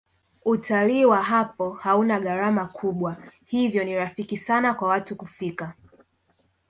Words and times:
utalii 0.45 1.05
wa 1.05 1.23
hapo 1.23 1.69
hauna 1.71 2.19
gharama 2.19 2.65
kubwa 2.65 3.17
hivyo 3.45 3.83
ni 3.83 3.95
rafiki 3.95 4.37
sana 4.37 4.73
kwa 4.73 4.87
watu 4.87 5.15
kufika 5.15 5.73